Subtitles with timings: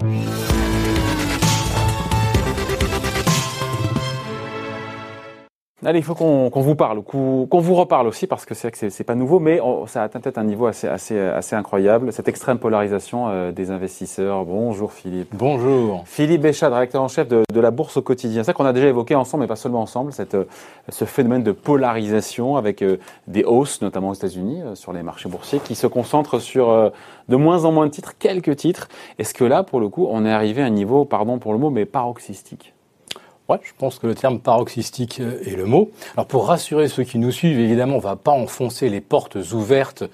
[0.00, 1.09] Thank you.
[5.82, 8.90] Allez, il faut qu'on vous parle, qu'on vous reparle aussi, parce que c'est vrai que
[8.90, 12.58] c'est pas nouveau, mais ça atteint peut-être un niveau assez, assez, assez incroyable, cette extrême
[12.58, 14.44] polarisation euh, des investisseurs.
[14.44, 15.30] Bonjour Philippe.
[15.32, 16.02] Bonjour.
[16.04, 18.42] Philippe Béchat, directeur en chef de, la Bourse au quotidien.
[18.42, 20.44] C'est ça qu'on a déjà évoqué ensemble, mais pas seulement ensemble, cette, euh,
[20.90, 25.60] ce phénomène de polarisation avec euh, des hausses, notamment aux États-Unis, sur les marchés boursiers,
[25.60, 26.92] qui se concentrent sur
[27.28, 28.88] de moins en moins de titres, quelques titres.
[29.18, 31.58] Est-ce que là, pour le coup, on est arrivé à un niveau, pardon pour le
[31.58, 32.74] mot, mais paroxystique?
[33.50, 35.90] Ouais, je pense que le terme paroxystique euh, est le mot.
[36.16, 39.34] Alors pour rassurer ceux qui nous suivent, évidemment, on ne va pas enfoncer les portes
[39.52, 40.04] ouvertes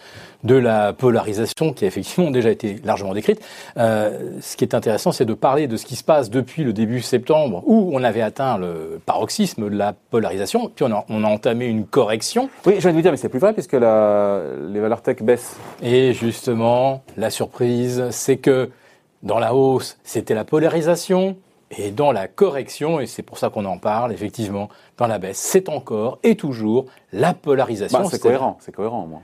[0.42, 3.42] de la polarisation qui a effectivement déjà été largement décrite.
[3.76, 6.72] Euh, ce qui est intéressant, c'est de parler de ce qui se passe depuis le
[6.72, 11.22] début septembre, où on avait atteint le paroxysme de la polarisation, puis on a, on
[11.22, 12.48] a entamé une correction.
[12.64, 15.20] Oui, je viens de vous dire, mais c'est plus vrai puisque la, les valeurs tech
[15.20, 15.58] baissent.
[15.82, 18.70] Et justement, la surprise, c'est que
[19.22, 21.36] dans la hausse, c'était la polarisation.
[21.70, 25.38] Et dans la correction, et c'est pour ça qu'on en parle, effectivement, dans la baisse,
[25.38, 27.98] c'est encore et toujours la polarisation.
[27.98, 29.22] Bah, c'est cohérent, c'est cohérent, moi.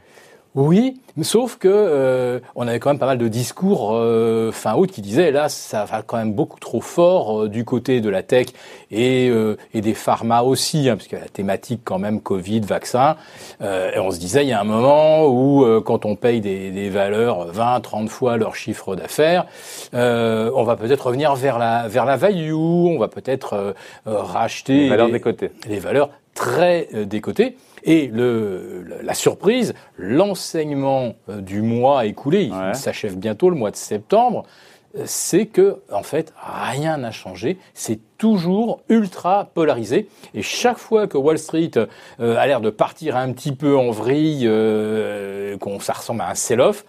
[0.55, 4.91] Oui, sauf que euh, on avait quand même pas mal de discours euh, fin août
[4.91, 8.23] qui disaient là ça va quand même beaucoup trop fort euh, du côté de la
[8.23, 8.49] tech
[8.91, 9.31] et,
[9.73, 13.17] et des pharma aussi, hein, parce que la thématique quand même Covid, vaccin.
[13.63, 16.91] et on se disait il y a un moment où quand on paye des, des,
[16.91, 19.47] valeurs 20, 30 fois leur chiffre d'affaires,
[19.95, 25.11] on va peut-être revenir vers la vers la value, on va peut-être racheter les valeurs
[25.11, 27.57] décotées, les valeurs très décotées.
[27.85, 33.77] Et le, la surprise, l'enseignement euh, du mois écoulé, il s'achève bientôt le mois de
[33.77, 34.45] septembre,
[34.97, 40.09] euh, c'est que en fait rien n'a changé, c'est toujours ultra polarisé.
[40.35, 43.91] Et chaque fois que Wall Street euh, a l'air de partir un petit peu en
[43.91, 44.49] vrille,
[45.59, 46.85] qu'on ça ressemble à un sell-off,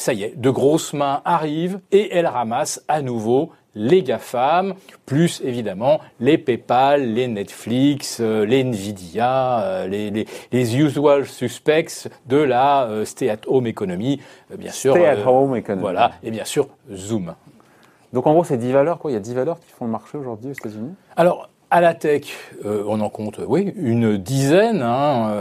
[0.00, 4.74] ça y est, de grosses mains arrivent et elles ramassent à nouveau les GAFAM,
[5.06, 12.38] plus évidemment les PayPal, les Netflix, euh, les Nvidia, euh, les, les, usual suspects de
[12.38, 14.20] la euh, stay-at-home economy,
[14.58, 14.94] bien sûr.
[14.94, 15.82] Stay-at-home economy.
[15.82, 17.34] Voilà, et bien sûr Zoom.
[18.12, 19.10] Donc en gros, c'est 10 valeurs, quoi.
[19.10, 20.94] Il y a 10 valeurs qui font le marché aujourd'hui aux États-Unis?
[21.14, 22.24] Alors, à la tech,
[22.64, 25.32] on en compte, oui, une dizaine, hein,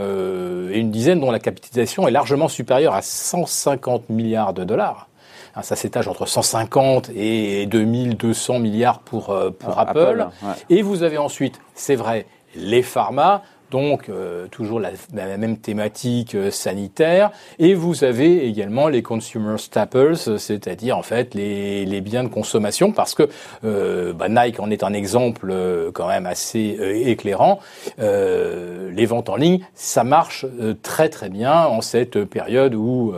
[0.72, 5.09] et une dizaine dont la capitalisation est largement supérieure à 150 milliards de dollars.
[5.56, 10.28] Hein, ça s'étage entre 150 et 2200 milliards pour, euh, pour ah, Apple.
[10.69, 12.25] Et vous avez ensuite, c'est vrai,
[12.56, 14.91] les pharma, donc euh, toujours la,
[15.38, 17.31] même thématique euh, sanitaire.
[17.57, 23.13] Et vous avez également les consumer staples, c'est-à-dire en fait les, biens de consommation, parce
[23.13, 23.29] que
[23.62, 25.53] bah, Nike en est un exemple
[25.94, 27.59] quand même assez éclairant.
[27.97, 30.46] les ventes en ligne, ça marche
[30.81, 33.13] très très bien en cette période où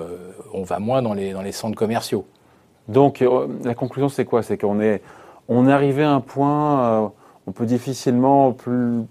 [0.54, 2.26] on va moins dans les, centres commerciaux.
[2.88, 4.44] Donc euh, la conclusion c'est quoi?
[4.44, 5.02] C'est qu'on est,
[5.48, 7.08] on arrivé à un point, euh,
[7.48, 9.06] on peut difficilement plus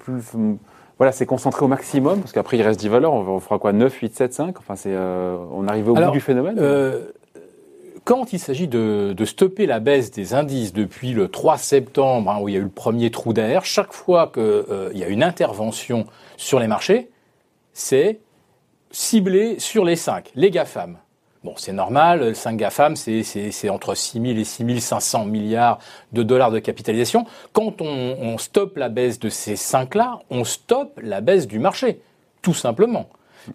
[1.00, 3.72] voilà, c'est concentré au maximum, parce qu'après il reste 10 valeurs, on, fera quoi?
[3.72, 6.60] 9, 8, 7, 5 Enfin, c'est, euh, on arrive au bout du phénomène
[8.04, 12.48] quand il s'agit de, stopper la baisse des indices depuis le 3 septembre, hein, où
[12.48, 16.06] il y a eu le premier trou d'air, chaque fois qu'il y a une intervention
[16.36, 17.10] sur les marchés,
[17.72, 18.18] c'est
[18.90, 20.98] ciblé sur les 5, les GAFAM.
[21.42, 25.78] Bon, c'est normal, 5 GAFAM, c'est entre 6 000 et 6 500 milliards
[26.12, 27.24] de dollars de capitalisation.
[27.54, 32.02] Quand on, stoppe la baisse de ces 5-là, on stoppe la baisse du marché,
[32.42, 33.08] tout simplement.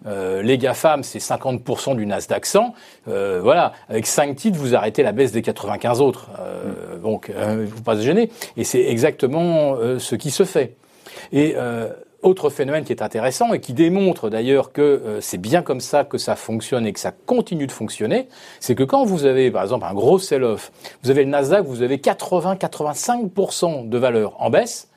[0.06, 2.74] Euh, les GAFAM, c'est 50% du Nasdaq 100.
[3.06, 6.30] Euh, voilà, avec 5 titres, vous arrêtez la baisse des 95 autres.
[6.40, 8.32] Euh, donc, il ne faut pas se gêner.
[8.56, 10.74] Et c'est exactement ce qui se fait.
[11.30, 11.54] Et
[12.22, 16.04] autre phénomène qui est intéressant et qui démontre d'ailleurs que euh, c'est bien comme ça
[16.04, 18.28] que ça fonctionne et que ça continue de fonctionner,
[18.60, 20.72] c'est que quand vous avez par exemple un gros sell-off,
[21.02, 24.88] vous avez le Nasdaq, vous avez 80-85% de valeur en baisse,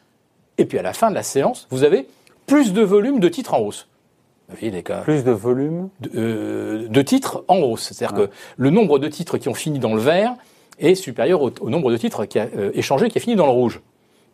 [0.58, 2.08] et puis à la fin de la séance, vous avez
[2.48, 3.88] plus de volume de titres en hausse.
[5.04, 7.92] Plus de volume de, euh, titres en hausse.
[7.92, 10.34] C'est-à-dire que le nombre de titres qui ont fini dans le vert
[10.80, 13.52] est supérieur au, nombre de titres qui a euh, échangé qui a fini dans le
[13.52, 13.82] rouge.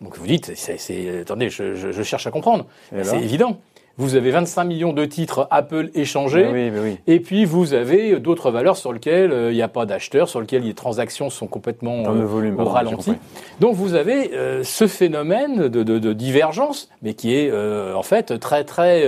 [0.01, 2.65] Donc vous dites, c'est, attendez, je, je, cherche à comprendre.
[3.03, 3.59] C'est évident.
[3.97, 6.97] Vous avez 25 millions de titres Apple échangés, oui, oui.
[7.07, 10.42] et puis vous avez d'autres valeurs sur lesquelles euh, il n'y a pas d'acheteurs, sur
[10.42, 13.13] lesquelles les transactions sont complètement euh, volume, ralenties.
[13.62, 17.50] Donc vous avez euh, ce phénomène de, de, de, divergence, mais qui est
[17.94, 19.07] en fait très très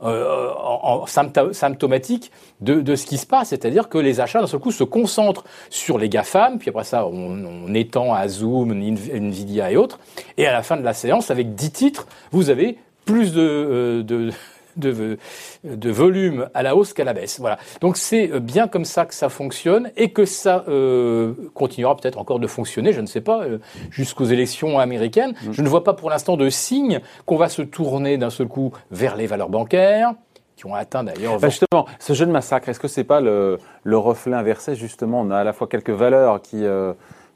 [0.00, 4.72] en, symptomatique de, de, ce qui se passe, c'est-à-dire que les achats d'un seul coup
[4.72, 9.76] se concentrent sur les GAFAM, puis après ça on, on étend à Zoom, Nvidia et
[9.76, 10.00] autres,
[10.38, 14.02] et à la fin de la séance, avec 10 titres, vous avez plus de, euh,
[14.02, 14.30] de
[14.76, 15.18] de,
[15.64, 17.38] de volume à la hausse qu'à la baisse.
[17.40, 17.58] Voilà.
[17.80, 22.38] Donc c'est bien comme ça que ça fonctionne et que ça euh, continuera peut-être encore
[22.38, 23.58] de fonctionner, je ne sais pas, euh,
[23.90, 25.34] jusqu'aux élections américaines.
[25.44, 25.52] Mm.
[25.52, 28.72] Je ne vois pas pour l'instant de signe qu'on va se tourner d'un seul coup
[28.90, 30.14] vers les valeurs bancaires
[30.56, 31.38] qui ont atteint d'ailleurs.
[31.40, 35.20] Bah, justement, ce jeu de massacre, est-ce que c'est pas le, le, reflet inversé justement?
[35.20, 36.92] On a à la fois quelques valeurs qui euh,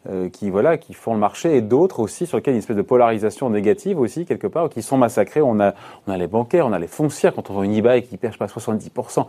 [0.09, 2.59] euh, qui voilà qui font le marché et d'autres aussi sur lesquels il y a
[2.59, 5.43] une espèce de polarisation négative aussi quelque part qui sont massacrés.
[5.43, 5.75] On a
[6.07, 8.37] on a les bancaires, on a les foncières quand on voit une e-bike qui perd
[8.37, 9.27] pas 70%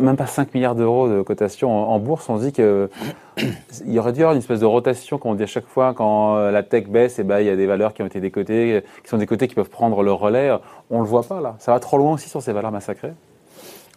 [0.00, 2.90] même pas 5 milliards d'euros de cotation en, bourse, on se dit que
[3.38, 5.66] il y aurait dû y avoir une espèce de rotation comme on dit à chaque
[5.66, 8.02] fois quand euh, la tech baisse et eh ben il y a des valeurs qui
[8.02, 10.52] ont été décotées, qui sont décotées qui peuvent prendre le relais.
[10.90, 11.56] On le voit pas là.
[11.58, 13.12] Ça va trop loin aussi sur ces valeurs massacrées.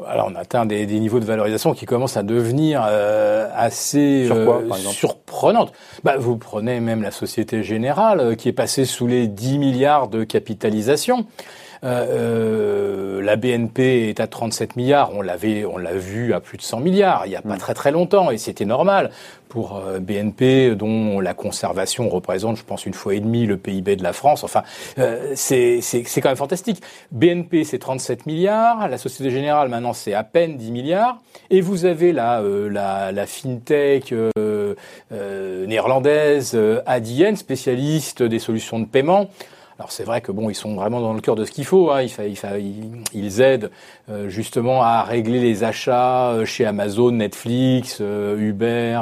[0.05, 4.69] Alors on atteint des, des, niveaux de valorisation qui commencent à devenir euh, assez euh,
[4.73, 5.71] surprenantes.
[6.03, 10.09] Bah, vous prenez même la Société Générale euh, qui est passée sous les 10 milliards
[10.09, 11.25] de capitalisation.
[11.85, 16.63] Euh, la BNP est à 37 milliards, on l'avait, on l'a vu à plus de
[16.63, 17.59] 100 milliards il n'y a pas mm.
[17.59, 19.11] très très longtemps et c'était normal
[19.49, 23.95] pour euh, BNP dont la conservation représente, je pense, une fois et demie le PIB
[23.95, 24.43] de la France.
[24.43, 24.63] Enfin,
[24.97, 26.81] euh, c'est c'est quand même fantastique.
[27.11, 31.21] BNP c'est 37 milliards, la Société Générale maintenant c'est à peine 10 milliards
[31.51, 34.13] et vous avez la la, la fintech
[35.67, 39.29] néerlandaise Adyen, spécialiste des solutions de paiement.
[39.77, 41.91] Alors c'est vrai que bon, ils sont vraiment dans le cœur de ce qu'il faut.
[41.91, 42.03] Hein.
[42.03, 43.71] Ils, ils, aident
[44.09, 49.01] euh, justement à régler les achats euh, chez Amazon, Netflix, euh, Uber,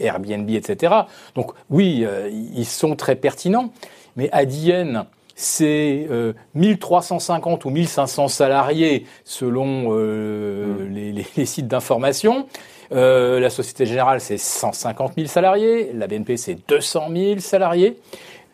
[0.00, 0.94] Airbnb, etc.
[1.34, 2.06] Donc oui,
[2.54, 3.72] ils sont très pertinents.
[4.16, 6.08] Mais Adyen, c'est
[6.54, 10.88] 1350 ou 1500 salariés selon mm.
[10.92, 12.46] les, les, sites d'information.
[12.90, 15.90] la Société Générale, c'est 150 000 salariés.
[15.94, 17.98] La BNP, c'est 200 000 salariés.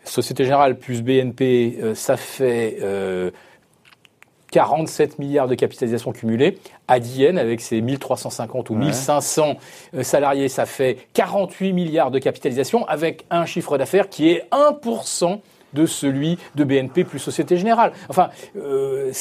[0.05, 2.79] Société Générale plus BNP, euh, ça fait
[4.51, 6.59] 47 euh, milliards de capitalisation cumulée.
[6.89, 9.57] Adyen, avec ses 1350 ou 1500
[9.95, 15.41] euh, salariés, ça fait 48 milliards de capitalisation, avec un chiffre d'affaires qui est 1%
[15.75, 17.93] de celui de BNP plus Société Générale.
[18.09, 19.13] Enfin, euh,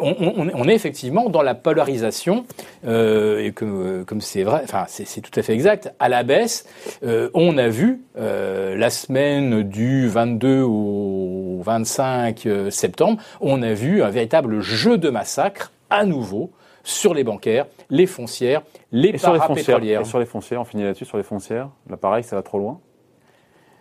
[0.00, 2.44] on, on, on, est effectivement dans la polarisation,
[2.86, 6.66] euh, et que, comme c'est vrai, enfin c'est, tout à fait exact, à la baisse,
[7.04, 13.72] euh, on a vu euh, la semaine du 22 au 25 euh, septembre, on a
[13.72, 16.50] vu un véritable jeu de massacre à nouveau
[16.82, 18.62] sur les bancaires, les foncières,
[18.92, 20.02] les parapétrolières.
[20.02, 21.70] et sur les foncières, on finit là-dessus, sur les foncières.
[21.90, 22.80] Là, pareil, ça va trop loin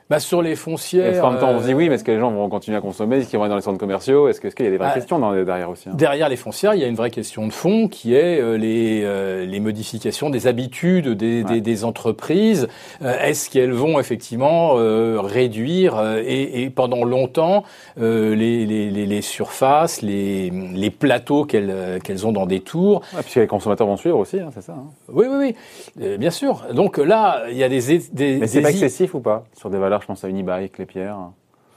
[0.07, 1.25] bah, sur les foncières.
[1.25, 2.81] en même temps, on se dit oui, mais est-ce que les gens vont continuer à
[2.81, 4.90] consommer Est-ce qu'ils vont aller dans les centres commerciaux Est-ce qu'il y a des vraies
[4.90, 7.48] bah, questions dans, derrière aussi hein Derrière les foncières, il y a une vraie question
[7.48, 12.68] de fond qui est euh, les, euh, les modifications des habitudes des, des, des entreprises.
[13.02, 17.63] Euh, est-ce qu'elles vont effectivement réduire et, et, pendant longtemps
[17.98, 23.01] les, les, les, surfaces, les, les plateaux qu'elles qu'elles ont dans des tours?
[23.13, 25.56] Ouais, Puisque les consommateurs vont suivre aussi, hein, c'est ça hein Oui, oui,
[25.98, 26.63] oui, bien sûr.
[26.74, 28.00] Donc là, il y a des...
[28.12, 30.86] des mais c'est pas excessif ou pas sur des valeurs je pense à Unibike, les
[30.86, 31.18] pierres.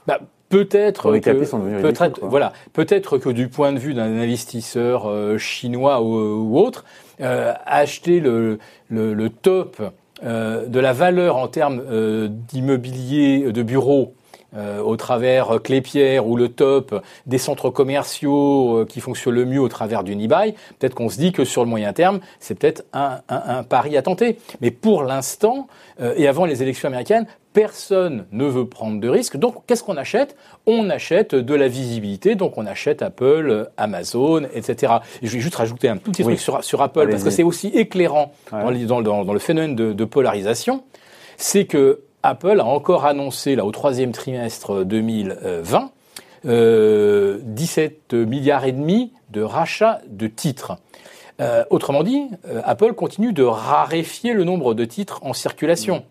[0.07, 0.19] Bah,
[0.49, 6.57] peut-être que, peut-être, voilà, peut-être que du point de vue d'un investisseur euh, chinois ou,
[6.57, 6.85] autre,
[7.21, 9.81] euh, acheter le, le, top
[10.23, 11.83] euh, de la valeur en termes
[12.47, 14.13] d'immobilier de bureaux
[14.55, 19.61] euh, au travers Clépierre ou le top des centres commerciaux euh, qui fonctionnent le mieux
[19.61, 22.83] au travers du Nibaï, peut-être qu'on se dit que sur le moyen terme, c'est peut-être
[22.91, 24.39] un, un, un, pari à tenter.
[24.61, 25.67] Mais pour l'instant,
[26.01, 29.37] euh, et avant les élections américaines, personne ne veut prendre de risques.
[29.37, 30.35] Donc, qu'est-ce qu'on achète?
[30.65, 32.33] On achète de la visibilité.
[32.33, 34.93] Donc, on achète Apple, Amazon, etc.
[35.21, 37.43] Et je vais juste rajouter un tout petit truc sur, sur Apple, parce que c'est
[37.43, 40.83] aussi éclairant dans, dans, dans, le phénomène de, de polarisation.
[41.37, 45.91] C'est que Apple a encore annoncé, là, au troisième trimestre 2020,
[46.45, 50.77] euh, 17 milliards et demi de rachats de titres.
[51.39, 56.03] Euh, autrement dit, euh, Apple continue de raréfier le nombre de titres en circulation.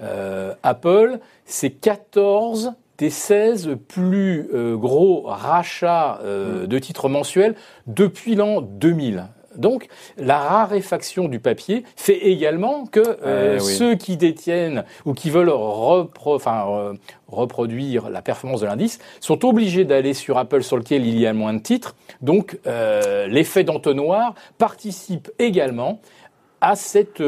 [0.00, 7.54] Euh, Apple, c'est 14 des 16 plus gros rachats de titres mensuels
[7.86, 9.28] depuis l'an 2000.
[9.56, 15.30] Donc, la raréfaction du papier fait également que euh, eh ceux qui détiennent ou qui
[15.30, 16.92] veulent euh,
[17.28, 21.32] reproduire la performance de l'indice sont obligés d'aller sur Apple sur lequel il y a
[21.32, 21.96] moins de titres.
[22.20, 26.00] Donc, euh, l'effet d'entonnoir participe également
[26.60, 27.22] à cette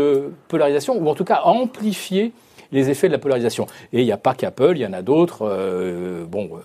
[0.49, 2.33] polarisation, ou en tout cas à amplifier
[2.73, 3.67] les effets de la polarisation.
[3.93, 5.43] Et il n'y a pas qu'Apple, il y en a d'autres.
[5.43, 6.59] Euh, bon, euh,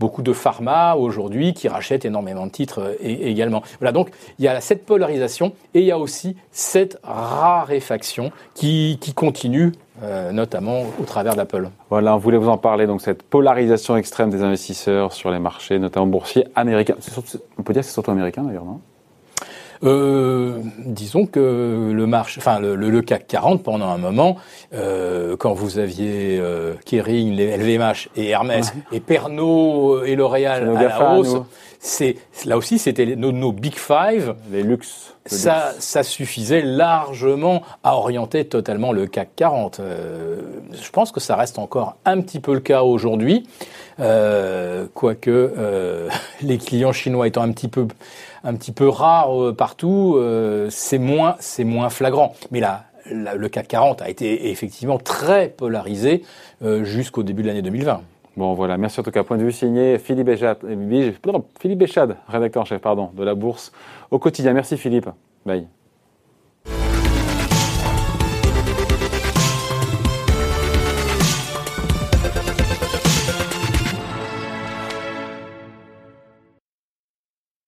[0.00, 3.62] beaucoup de pharma aujourd'hui qui rachètent énormément de titres euh, également.
[3.78, 8.98] Voilà, donc il y a cette polarisation et il y a aussi cette raréfaction qui,
[9.00, 9.72] qui continue
[10.32, 11.68] notamment au travers d'Apple.
[11.88, 15.78] Voilà, on voulait vous en parler, donc cette polarisation extrême des investisseurs sur les marchés,
[15.78, 16.96] notamment boursiers américains.
[17.56, 18.80] on peut dire que c'est surtout américain d'ailleurs, non?
[19.82, 24.36] Euh, Disons que le marché, enfin le, le, CAC 40 pendant un moment,
[24.74, 31.14] euh, quand vous aviez euh, Kering, LVMH et Hermès et Pernod et L'Oréal à la
[31.14, 31.36] hausse,
[31.78, 35.14] c'est là aussi c'était nos, nos, big five, les luxes.
[35.26, 39.80] Ça, ça suffisait largement à orienter totalement le CAC 40.
[39.80, 40.40] Euh,
[40.72, 43.46] je pense que ça reste encore un petit peu le cas aujourd'hui,
[44.02, 46.08] euh, quoique euh,
[46.42, 47.86] les clients chinois étant un petit peu
[48.44, 50.20] un petit peu rares euh, partout,
[50.68, 52.34] c'est moins c'est moins flagrant.
[52.50, 56.22] Mais là, le CAC 40 a été effectivement très polarisé
[56.82, 58.02] jusqu'au début de l'année 2020.
[58.36, 59.22] Bon voilà, merci en tout cas.
[59.22, 60.58] Point de vue signé Philippe Béchad,
[61.60, 61.84] Philippe
[62.28, 63.72] rédacteur en chef pardon, de la Bourse
[64.10, 64.52] au quotidien.
[64.52, 65.08] Merci Philippe.
[65.44, 65.66] Bye.